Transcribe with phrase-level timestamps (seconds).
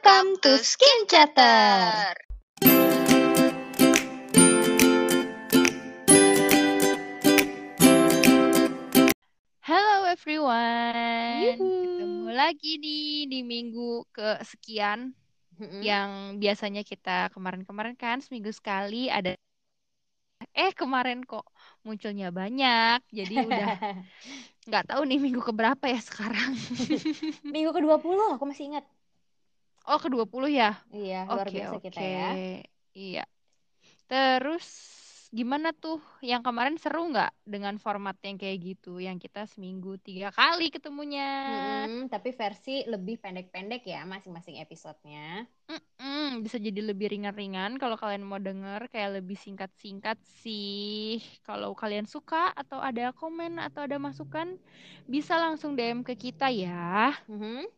[0.00, 2.16] Welcome to Skin Chatter.
[9.60, 11.68] Halo everyone, Yuhu.
[11.68, 15.12] ketemu lagi nih di minggu kesekian
[15.60, 15.84] Mm-mm.
[15.84, 19.36] yang biasanya kita kemarin-kemarin kan seminggu sekali ada
[20.56, 21.44] eh kemarin kok
[21.84, 23.68] munculnya banyak jadi udah
[24.72, 26.56] nggak tahu nih minggu keberapa ya sekarang
[27.44, 28.84] Minggu ke-20 aku masih ingat.
[29.90, 32.26] Oh ke 20 ya Iya, luar oke biasa oke kita ya.
[32.98, 33.22] iya
[34.10, 34.66] terus
[35.38, 35.98] gimana tuh
[36.30, 41.22] yang kemarin seru nggak dengan format yang kayak gitu yang kita seminggu tiga kali ketemunya
[41.40, 45.48] Mm-mm, tapi versi lebih pendek-pendek ya masing-masing episodenya.
[45.70, 51.22] Mm-mm, bisa jadi lebih ringan-ringan kalau kalian mau denger kayak lebih singkat-singkat sih.
[51.46, 54.48] Kalau kalian suka atau ada komen atau ada masukan
[55.06, 57.14] bisa langsung DM ke kita ya.
[57.28, 57.70] Mhm.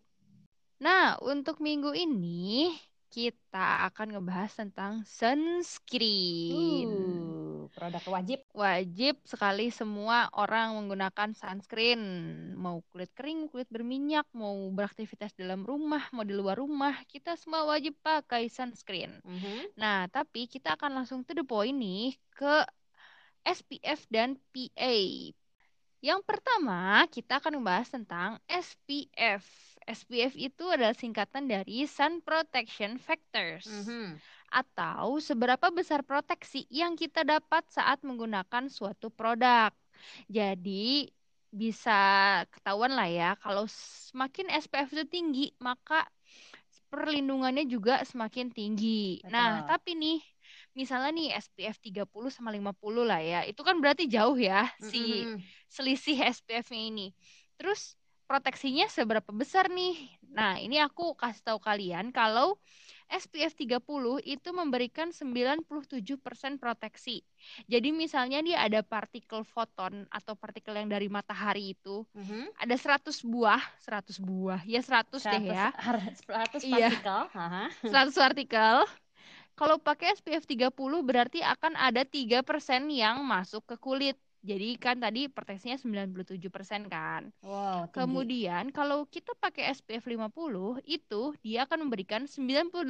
[0.82, 2.74] Nah, untuk minggu ini
[3.12, 6.90] kita akan ngebahas tentang sunscreen.
[6.90, 8.42] Uh, produk wajib.
[8.50, 12.02] Wajib sekali semua orang menggunakan sunscreen.
[12.58, 17.62] Mau kulit kering, kulit berminyak, mau beraktivitas dalam rumah, mau di luar rumah, kita semua
[17.62, 19.22] wajib pakai sunscreen.
[19.22, 19.78] Mhm.
[19.78, 22.66] Nah, tapi kita akan langsung to the point nih ke
[23.46, 24.96] SPF dan PA.
[26.02, 29.46] Yang pertama, kita akan membahas tentang SPF.
[29.92, 34.20] SPF itu adalah singkatan dari Sun Protection Factors Mhm.
[34.52, 39.72] atau seberapa besar proteksi yang kita dapat saat menggunakan suatu produk.
[40.28, 41.08] Jadi
[41.52, 41.92] bisa
[42.52, 43.64] ketahuan lah ya kalau
[44.08, 46.08] semakin SPF itu tinggi maka
[46.92, 49.24] perlindungannya juga semakin tinggi.
[49.32, 49.68] Nah, Betul.
[49.70, 50.16] tapi nih
[50.78, 53.36] misalnya nih SPF 30 sama 50 lah ya.
[53.50, 55.42] Itu kan berarti jauh ya si Mm-mm.
[55.76, 57.02] selisih SPF-nya ini.
[57.56, 57.96] Terus
[58.32, 60.08] proteksinya seberapa besar nih?
[60.32, 62.56] Nah, ini aku kasih tahu kalian kalau
[63.12, 67.20] SPF 30 itu memberikan 97% proteksi.
[67.68, 72.56] Jadi misalnya dia ada partikel foton atau partikel yang dari matahari itu Mhm.
[72.56, 74.64] ada 100 buah, 100 buah.
[74.64, 75.68] Ya 100 deh 100 ya.
[76.24, 76.88] 100 Iya.
[76.88, 77.20] partikel.
[77.36, 77.64] Haha.
[77.84, 78.76] 100 partikel.
[79.52, 84.16] Kalau pakai SPF 30 berarti akan ada 3% yang masuk ke kulit.
[84.42, 87.30] Jadi kan tadi proteksinya 97% kan.
[87.40, 87.94] Wow, tinggi.
[87.94, 92.82] Kemudian kalau kita pakai SPF 50 itu dia akan memberikan 98%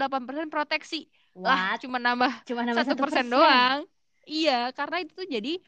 [0.49, 1.13] proteksi.
[1.37, 1.85] Lah, What?
[1.85, 3.29] cuma nambah Cuma nambah 1% 1%.
[3.29, 3.85] doang.
[4.25, 5.61] Iya, karena itu tuh jadi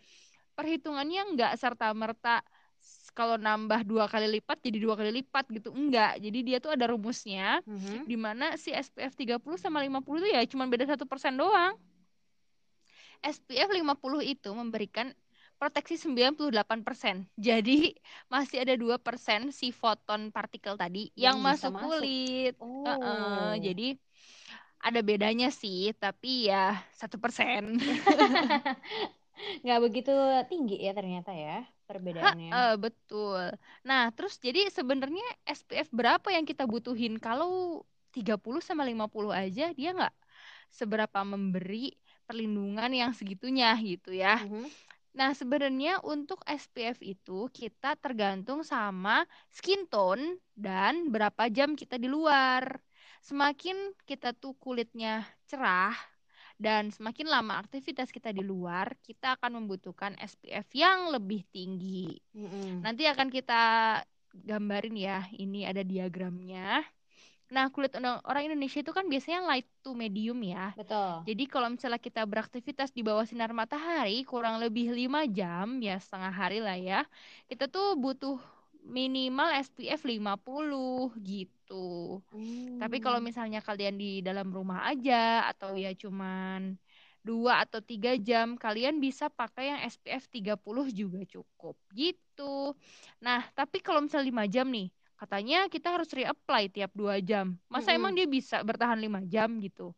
[0.56, 2.40] perhitungannya nggak serta merta
[3.12, 5.68] kalau nambah dua kali lipat jadi dua kali lipat gitu.
[5.68, 6.16] Enggak.
[6.16, 8.08] Jadi dia tuh ada rumusnya Mhm.
[8.08, 11.76] di mana si SPF 30 sama 50 itu ya cuma beda satu persen doang.
[13.20, 15.12] SPF 50 itu memberikan
[15.56, 17.24] proteksi 98%.
[17.38, 17.94] Jadi
[18.32, 21.88] masih ada 2% si foton partikel tadi yang, Yang masuk masuk.
[21.88, 22.54] kulit.
[22.60, 22.84] Oh.
[22.84, 23.88] Heeh, jadi
[24.84, 27.80] ada bedanya sih, tapi ya satu persen.
[29.64, 30.12] Nggak begitu
[30.46, 32.52] tinggi ya ternyata ya perbedaannya.
[32.52, 33.44] Heeh, betul.
[33.82, 37.16] Nah, terus jadi sebenarnya SPF berapa yang kita butuhin?
[37.18, 37.82] Kalau
[38.14, 40.14] 30 sama 50 aja dia nggak
[40.70, 44.38] seberapa memberi perlindungan yang segitunya gitu ya.
[44.38, 44.68] Mhm.
[45.14, 52.10] Nah, sebenarnya untuk SPF itu kita tergantung sama skin tone dan berapa jam kita di
[52.10, 52.82] luar.
[53.22, 55.94] Semakin kita tuh kulitnya cerah
[56.58, 62.18] dan semakin lama aktivitas kita di luar, kita akan membutuhkan SPF yang lebih tinggi.
[62.34, 62.82] Mm-mm.
[62.82, 63.62] Nanti akan kita
[64.34, 66.82] gambarin ya, ini ada diagramnya.
[67.52, 70.74] Nah, kulit orang Indonesia itu kan biasanya light to medium ya.
[70.76, 71.26] Betul.
[71.28, 76.32] Jadi kalau misalnya kita beraktivitas di bawah sinar matahari kurang lebih 5 jam, ya setengah
[76.32, 77.00] hari lah ya.
[77.48, 78.36] Kita tuh butuh
[78.84, 82.20] minimal SPF 50 gitu.
[82.80, 83.24] Tapi kalau Hmm.
[83.24, 86.74] misalnya kalian di dalam rumah aja atau ya cuman
[87.24, 92.74] dua atau tiga jam, kalian bisa pakai yang SPF 30 juga cukup gitu.
[93.24, 94.90] Nah, tapi kalau misalnya 5 jam nih,
[95.24, 97.56] katanya kita harus reapply tiap dua jam.
[97.72, 97.96] Masa Mm-mm.
[97.96, 99.96] emang dia bisa bertahan 5 jam gitu?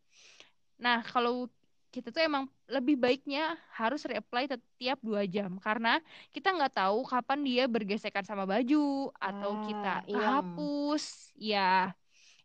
[0.83, 1.49] Nah, kalau
[1.93, 4.43] kita tuh emang lebih baiknya harus reapply
[4.77, 5.89] tiap dua jam karena
[6.35, 10.71] kita nggak tahu kapan dia bergesekan sama baju atau kita Ah, hilang.
[10.91, 11.95] kehapus, ya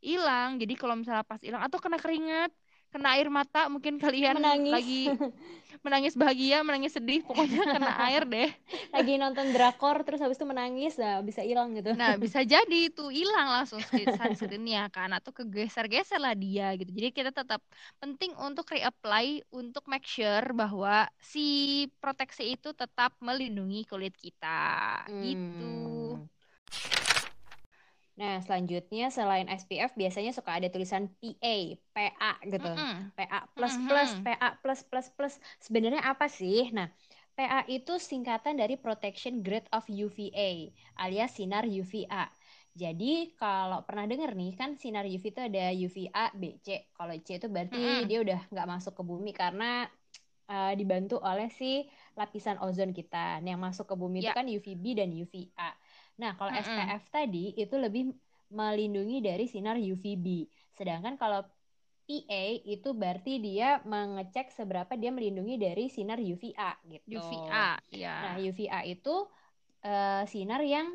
[0.06, 0.50] hilang.
[0.62, 2.50] Jadi kalau misalnya pas hilang atau kena keringat,
[2.92, 4.72] kena air mata, mungkin kalian Menangis.
[4.72, 5.02] lagi
[5.84, 8.50] menangis bahagia, menangis sedih, pokoknya kena air deh.
[8.92, 11.90] Lagi nonton drakor terus habis itu menangis, nah bisa hilang gitu.
[11.96, 16.92] Nah, bisa jadi itu hilang langsung screen- sunscreen-nya kan atau kegeser-geser lah dia gitu.
[16.92, 17.60] Jadi kita tetap
[17.98, 26.20] penting untuk reapply untuk make sure bahwa si proteksi itu tetap melindungi kulit kita gitu.
[28.16, 28.20] Hmm.
[28.20, 31.54] Nah, selanjutnya selain SPF biasanya suka ada tulisan PA,
[31.94, 32.68] PA gitu.
[32.68, 33.12] Mm-mm.
[33.16, 34.24] PA plus plus, Mhm.
[34.24, 35.34] PA plus plus plus.
[35.64, 36.68] Sebenarnya apa sih?
[36.76, 36.88] Nah,
[37.36, 40.48] PA itu singkatan dari Protection Grade of UVA
[41.00, 42.28] alias sinar UVA.
[42.72, 46.68] Jadi kalau pernah dengar nih kan sinar UV itu ada UVA, B, C.
[46.96, 48.08] Kalau C itu berarti Mm-mm.
[48.08, 49.64] dia udah nggak masuk ke bumi karena
[50.52, 51.84] uh, dibantu oleh si
[52.18, 53.40] lapisan ozon kita.
[53.42, 54.36] Nah, Yang masuk ke bumi itu Ya.
[54.38, 55.70] kan UVB dan UVA.
[56.20, 56.62] Nah, kalau Mm-mm.
[56.64, 58.02] SPF tadi itu lebih
[58.52, 60.26] melindungi dari sinar UVB.
[60.76, 61.40] Sedangkan kalau
[62.08, 62.42] PA
[62.74, 67.16] itu berarti dia mengecek seberapa dia melindungi dari sinar UVA gitu.
[67.16, 68.18] UVA, ya.
[68.22, 69.10] Nah, UVA itu
[69.86, 70.88] eh, sinar yang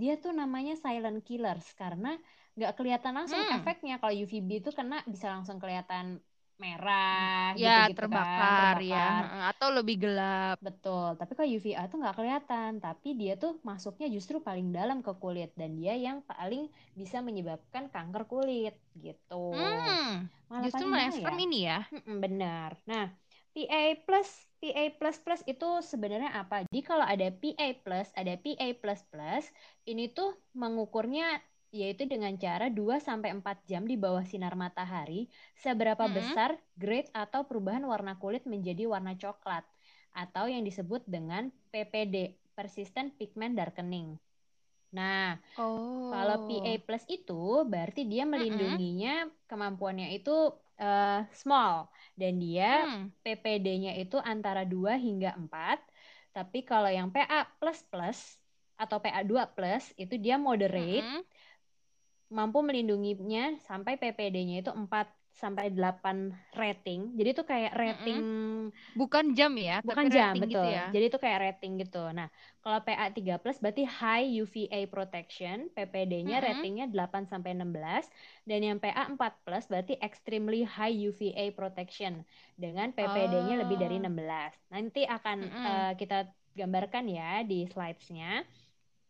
[0.00, 2.08] dia tuh namanya silent killers karena
[2.56, 3.46] nggak kelihatan langsung Hmm.
[3.56, 3.94] efeknya.
[4.00, 6.06] Kalau UVB itu kena bisa langsung kelihatan
[6.64, 9.24] merah ya gitu-gitu kan, terbakar ya, terbakar.
[9.24, 10.56] Heeh, atau lebih gelap.
[10.66, 15.12] Betul, tapi kalau UVA tuh nggak kelihatan, tapi dia tuh masuknya justru paling dalam ke
[15.22, 16.62] kulit dan dia yang paling
[17.00, 18.74] bisa menyebabkan kanker kulit
[19.04, 19.34] gitu.
[19.52, 21.14] Hmm, Malah justru bahaya.
[21.22, 21.78] serem ini ya.
[21.94, 22.70] Mm-mm, benar.
[22.90, 23.04] Nah,
[23.54, 24.28] PA plus
[24.60, 26.66] PA plus plus itu sebenarnya apa?
[26.66, 29.44] Jadi kalau ada PA plus, ada PA plus plus,
[29.90, 31.38] ini tuh mengukurnya
[31.74, 35.28] yaitu dengan cara 2 sampai 4 jam di bawah sinar matahari,
[35.64, 36.16] seberapa Mm-mm.
[36.16, 39.64] besar grade atau perubahan warna kulit menjadi warna coklat
[40.14, 42.14] atau yang disebut dengan PPD,
[42.56, 44.16] persistent pigment darkening.
[44.96, 46.06] Nah, Oh.
[46.10, 47.32] kalau PA plus itu
[47.70, 49.10] berarti dia melindunginya
[49.50, 50.30] kemampuannya itu
[50.82, 51.08] eh,
[51.42, 51.74] small
[52.20, 55.78] dan dia Hmm, PPD-nya itu antara 2 hingga 4.
[56.34, 58.20] Tapi kalau yang PA plus plus
[58.82, 61.24] atau PA2 plus itu dia moderate, mm-mm.
[62.38, 65.06] Mampu melindunginya sampai PPD-nya itu 4
[65.42, 67.00] sampai 8 rating.
[67.18, 68.18] Jadi itu kayak rating
[68.98, 70.64] Bukan jam ya, bukan tapi jam, rating betul.
[70.66, 70.82] gitu ya.
[70.90, 71.98] Jadi itu kayak rating gitu.
[72.18, 72.28] Nah,
[72.64, 76.42] kalau PA 3 plus berarti high UVA protection, PPD-nya Mm-mm.
[76.42, 78.04] ratingnya 8 sampai 16
[78.48, 82.26] dan yang PA 4 plus berarti extremely high UVA protection
[82.58, 84.02] dengan PPD-nya lebih dari Oh.
[84.02, 84.52] 16.
[84.74, 85.54] Nanti akan Mm-mm.
[85.62, 86.26] eh, kita
[86.58, 88.42] gambarkan ya di slides-nya.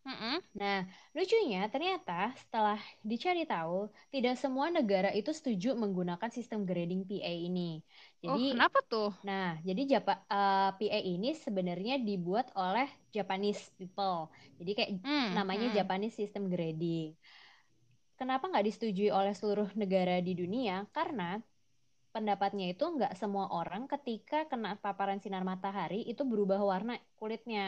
[0.07, 0.43] Mm-mm.
[0.61, 0.77] Nah,
[1.17, 2.79] lucunya ternyata setelah
[3.11, 7.85] dicari tahu, tidak semua negara itu setuju menggunakan sistem grading PA ini.
[8.27, 9.11] Oh, Jadi kenapa tuh?
[9.27, 12.87] Nah, jadi Japa, eh, PA ini sebenarnya dibuat oleh
[13.17, 14.31] Japanese people.
[14.59, 15.79] Jadi kayak Hmm, namanya hmm.
[15.79, 17.19] Japanese system grading.
[18.21, 20.75] Kenapa nggak disetujui oleh seluruh negara di dunia?
[20.97, 21.37] Karena
[22.17, 27.61] pendapatnya itu nggak semua orang ketika kena paparan sinar matahari itu berubah warna kulitnya.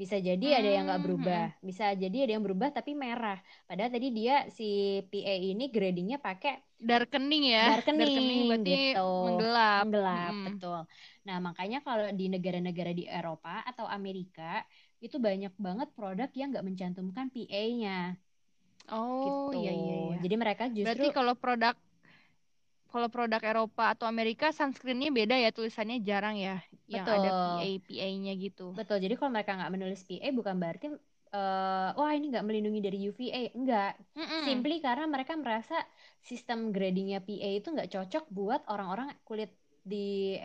[0.00, 3.38] Bisa jadi ada yang nggak Hmm, berubah, bisa jadi ada yang berubah tapi merah.
[3.68, 4.64] Padahal tadi dia si
[5.10, 6.52] PA ini gradingnya pakai
[6.88, 7.66] Darkening ya.
[7.68, 8.98] Darkening, berarti gitu.
[9.24, 9.86] menggelap.
[9.86, 10.44] menggelap, Mm-mm.
[10.46, 10.78] betul.
[11.26, 14.42] Nah, makanya kalau di negara-negara di Eropa atau Amerika
[15.04, 18.14] itu banyak banget produk yang nggak mencantumkan PA-nya
[18.96, 19.56] Oh, gitu.
[19.60, 20.14] iya iya iya.
[20.22, 21.74] Jadi mereka justru Berarti kalau produk
[22.92, 26.52] kalau produk Eropa atau Amerika sunscreennya beda ya tulisannya jarang ya
[26.94, 27.40] yang ada Betul.
[27.40, 28.62] PA PA-nya gitu.
[28.76, 28.96] betul.
[29.04, 30.86] Jadi kalau mereka nggak menulis PA bukan berarti
[31.34, 33.88] eh, wah ini nggak melindungi dari UVA, enggak.
[34.16, 34.46] Mm-mm.
[34.46, 35.74] Simply karena mereka merasa
[36.30, 39.50] sistem gradingnya PA itu nggak cocok buat orang-orang kulit
[39.90, 39.96] di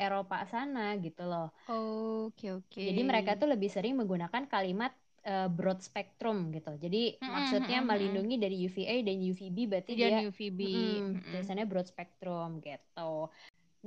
[0.03, 1.45] Eropa sana gitu loh.
[1.67, 2.87] Oke oke.
[2.87, 4.91] Jadi mereka tuh lebih sering menggunakan kalimat
[5.29, 6.69] eh, broad spectrum gitu.
[6.83, 10.59] Jadi Mm-mm, maksudnya melindungi dari UVA dan UVB berarti dan dia UVB.
[10.63, 11.23] mm, Mm-mm.
[11.31, 13.01] tulisannya broad spectrum gitu.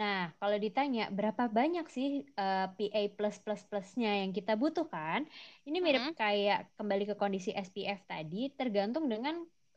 [0.01, 2.07] Nah, kalau ditanya berapa banyak sih
[2.41, 5.21] eh, PA plus plus plusnya yang kita butuhkan,
[5.67, 9.35] ini mirip kayak kembali ke kondisi SPF tadi, tergantung dengan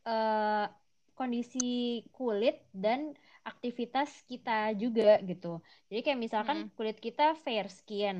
[0.07, 0.65] eh,
[1.17, 1.59] kondisi
[2.15, 2.99] kulit dan
[3.49, 4.51] aktivitas kita
[4.81, 5.47] juga gitu.
[5.89, 6.71] Jadi kayak misalkan Mm-mm.
[6.77, 8.15] kulit kita fair skin,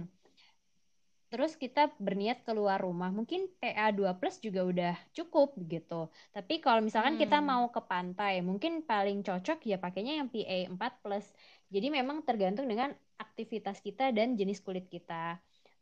[1.31, 5.93] terus kita berniat keluar rumah, mungkin PA2 plus juga udah cukup gitu.
[6.35, 7.51] Tapi kalau misalkan kita Hmm.
[7.51, 11.25] mau ke pantai, mungkin paling cocok ya pakainya yang PA4 plus.
[11.73, 12.89] Jadi memang tergantung dengan
[13.23, 15.37] aktivitas kita dan jenis kulit kita.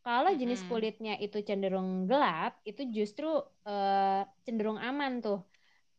[0.05, 0.67] Kalau jenis Mm-mm.
[0.69, 3.27] kulitnya itu cenderung gelap, itu justru
[3.67, 5.39] eh, cenderung aman tuh.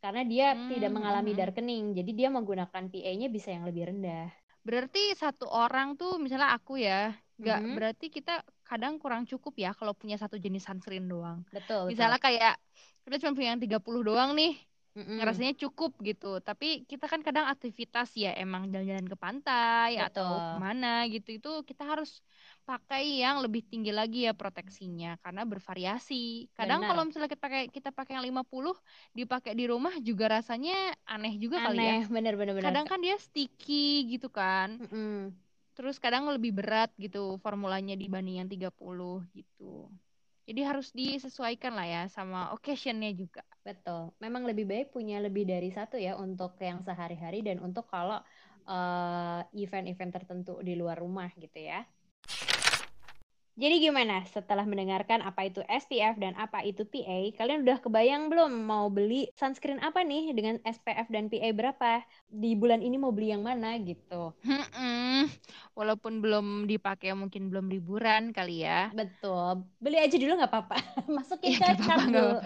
[0.03, 1.41] Karena dia tidak Hmm, mengalami mm-mm.
[1.41, 1.85] darkening.
[1.99, 4.29] Jadi dia menggunakan PA-nya bisa yang lebih rendah.
[4.67, 6.93] Berarti satu orang tuh misalnya aku ya,
[7.41, 7.75] nggak Mhm.
[7.75, 8.33] berarti kita
[8.71, 11.41] kadang kurang cukup ya kalau punya satu jenis sunscreen doang.
[11.49, 11.89] Betul, betul.
[11.91, 12.55] Misalnya kayak
[13.09, 14.53] kita cuma punya yang 30 doang nih,
[14.93, 15.17] Mm-mm.
[15.17, 16.27] ngerasanya cukup gitu.
[16.45, 20.45] Tapi kita kan kadang aktivitas ya emang jalan-jalan ke pantai atau Betul.
[20.45, 21.29] ke mana gitu.
[21.41, 22.21] Itu kita harus
[22.69, 26.53] pakai yang lebih tinggi lagi ya proteksinya karena bervariasi.
[26.53, 26.89] Kadang Benar.
[26.93, 28.77] kalau misalnya kita pakai kita pakai yang 50
[29.17, 31.97] dipakai di rumah juga rasanya aneh juga kali ya.
[31.97, 32.53] Aneh, bener-bener.
[32.53, 32.69] bener.
[32.69, 34.77] Kadang kan dia sticky gitu kan.
[34.77, 35.48] Mm-mm.
[35.79, 39.87] Terus kadang lebih berat gitu formulanya dibanding yang 30 gitu.
[40.49, 43.47] Jadi harus disesuaikan lah ya sama occasionnya juga.
[43.63, 44.11] Betul.
[44.19, 48.19] Memang lebih baik punya lebih dari satu ya untuk yang sehari-hari dan untuk kalau
[48.67, 51.87] uh, event-event tertentu di luar rumah gitu ya.
[53.59, 57.35] Jadi gimana setelah mendengarkan apa itu SPF dan apa itu PA?
[57.35, 62.07] Kalian udah kebayang belum mau beli sunscreen apa nih dengan SPF dan PA berapa?
[62.31, 64.31] Di bulan ini mau beli yang mana gitu?
[64.47, 65.27] Hmm,
[65.75, 68.95] walaupun belum dipakai mungkin belum liburan kali ya.
[68.95, 69.67] Betul.
[69.83, 70.79] Beli aja dulu nggak apa-apa.
[71.19, 72.31] Masukin ya, ke dulu.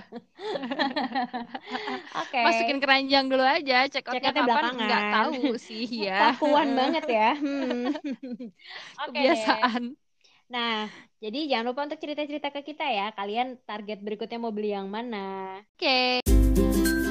[2.25, 2.25] Oke.
[2.25, 2.40] okay.
[2.40, 3.85] Masukin keranjang dulu aja.
[3.85, 6.33] Cek outnya kapan nggak tahu sih ya.
[6.33, 7.37] Takuan banget ya.
[7.37, 7.92] Hmm.
[8.00, 9.12] okay.
[9.12, 9.92] Kebiasaan.
[10.52, 10.85] Nah,
[11.16, 13.09] jadi jangan lupa untuk cerita-cerita ke kita ya.
[13.16, 15.56] Kalian target berikutnya mau beli yang mana?
[15.80, 16.21] Oke.
[16.21, 17.01] Okay.